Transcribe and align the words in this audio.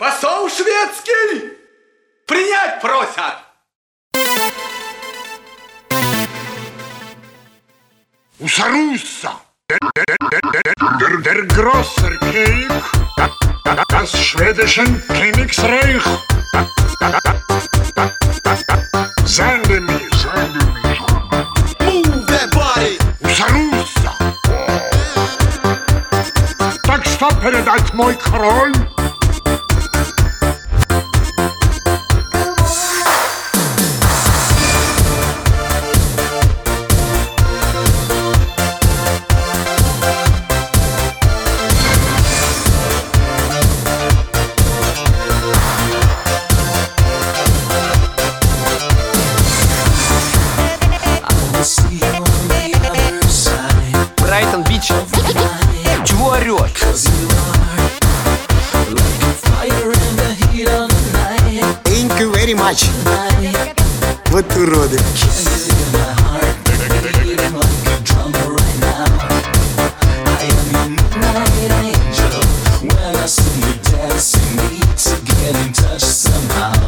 Посол 0.00 0.48
шведский! 0.48 1.58
Принять 2.26 2.80
просят! 2.80 3.36
Усаруса! 8.38 9.32
Der, 9.68 11.18
der 11.18 11.42
große 11.48 12.18
König, 12.32 12.82
das 13.90 14.16
schwedischen 14.16 15.06
Königsreich. 15.06 16.02
Sende 19.26 19.80
mir, 19.82 20.08
sende 20.16 20.64
mir. 20.82 20.96
Move 21.80 22.26
that 22.26 22.50
body! 22.54 22.98
Усаруса! 23.20 24.14
Так 26.84 27.04
что 27.04 27.28
передать 27.42 27.92
мой 27.92 28.14
король? 28.16 28.72
Much. 62.70 62.88
Вот 64.26 64.56
уроды. 64.56 64.98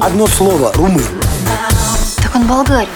Одно 0.00 0.26
слово– 0.28 0.72
румын. 0.74 1.04
Так 2.22 2.36
он 2.36 2.46
болгарин. 2.46 2.88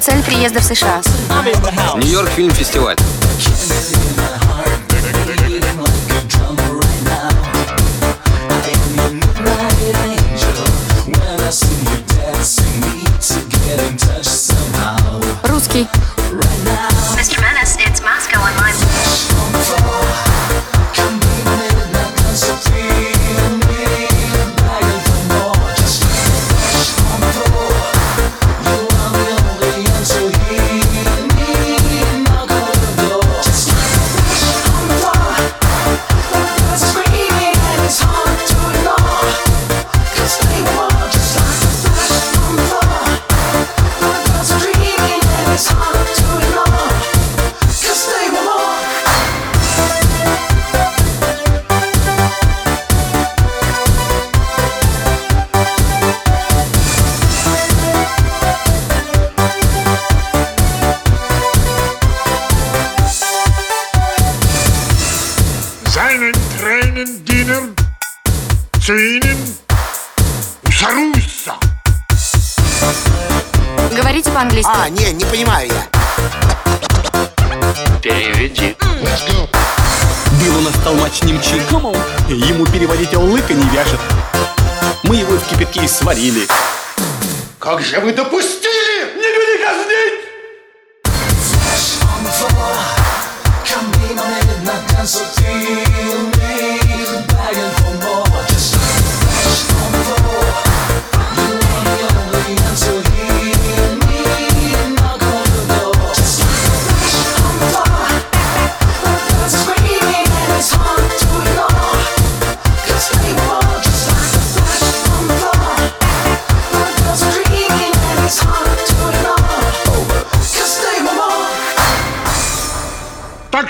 Цель 0.00 0.22
приезда 0.22 0.60
в 0.60 0.64
США. 0.64 1.02
Нью-Йорк 1.96 2.28
фильм-фестиваль. 2.30 2.96
Русский. 15.44 15.88
Ihnen 68.92 69.38
Усаруса! 70.66 71.54
Говорите 73.96 74.30
по-английски. 74.30 74.70
А, 74.74 74.88
не, 74.90 75.12
не 75.12 75.24
понимаю 75.24 75.70
я. 75.70 75.86
Переведи. 78.02 78.76
Был 80.40 80.58
у 80.58 80.60
нас 80.60 80.74
толмач 80.84 81.22
немчиком, 81.22 81.94
ему 82.28 82.66
переводить 82.66 83.14
лыка 83.14 83.54
не 83.54 83.66
вяжет. 83.70 84.00
Мы 85.04 85.16
его 85.16 85.38
в 85.38 85.48
кипятке 85.48 85.84
и 85.84 85.88
сварили. 85.88 86.46
Как 87.58 87.80
же 87.80 88.00
вы 88.00 88.12
допустили? 88.12 89.14
Не 89.16 89.22
люди 89.22 89.62
казнить! 89.64 90.24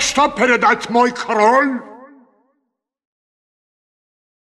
Что 0.01 0.27
передать 0.29 0.89
мой 0.89 1.11
король? 1.11 1.81